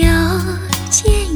[0.00, 0.08] 又
[0.90, 1.31] 见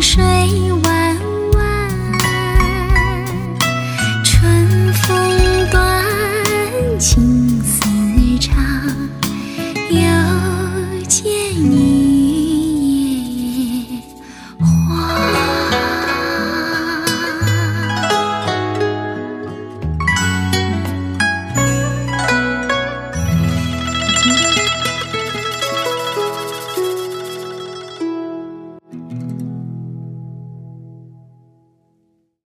[0.00, 0.72] 水